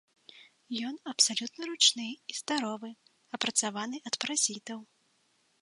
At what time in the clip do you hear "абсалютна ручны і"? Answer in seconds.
1.11-2.39